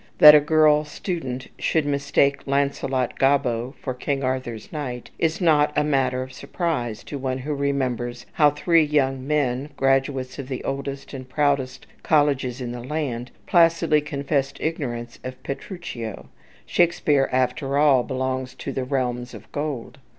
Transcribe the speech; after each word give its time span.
That 0.17 0.33
a 0.33 0.39
girl 0.39 0.83
student 0.83 1.47
should 1.59 1.85
mistake 1.85 2.47
"Launcelot 2.47 3.19
Gobbo" 3.19 3.75
for 3.83 3.93
King 3.93 4.23
Arthur's 4.23 4.71
knight 4.71 5.11
is 5.19 5.39
not 5.39 5.71
a 5.77 5.83
matter 5.83 6.23
of 6.23 6.33
surprise 6.33 7.03
to 7.03 7.19
one 7.19 7.37
who 7.37 7.53
remembers 7.53 8.25
how 8.31 8.49
three 8.49 8.83
young 8.83 9.27
men, 9.27 9.69
graduates 9.77 10.39
of 10.39 10.47
the 10.47 10.63
oldest 10.63 11.13
and 11.13 11.29
proudest 11.29 11.85
colleges 12.01 12.61
in 12.61 12.71
the 12.71 12.83
land, 12.83 13.29
placidly 13.45 14.01
confessed 14.01 14.57
ignorance 14.59 15.19
of 15.23 15.37
"Petruchio." 15.43 16.29
Shakespeare, 16.65 17.29
after 17.31 17.77
all, 17.77 18.01
belongs 18.01 18.55
to 18.55 18.71
"the 18.71 18.83
realms 18.83 19.35
of 19.35 19.51
gold." 19.51 19.99